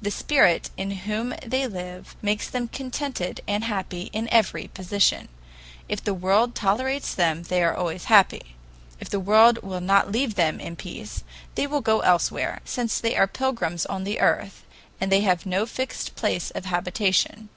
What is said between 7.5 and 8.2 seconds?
are always